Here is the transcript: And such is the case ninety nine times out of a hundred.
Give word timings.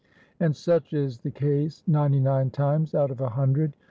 And 0.39 0.55
such 0.55 0.93
is 0.93 1.19
the 1.19 1.29
case 1.29 1.83
ninety 1.85 2.19
nine 2.19 2.49
times 2.49 2.95
out 2.95 3.11
of 3.11 3.21
a 3.21 3.29
hundred. 3.29 3.73